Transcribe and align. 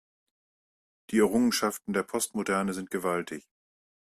Die 1.11 1.19
Errungenschaften 1.19 1.93
der 1.93 2.01
Postmoderne 2.01 2.73
sind 2.73 2.89
gewaltig. 2.89 3.47